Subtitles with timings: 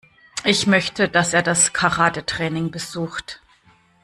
[0.43, 3.39] Ich möchte, dass er das Karatetraining besucht.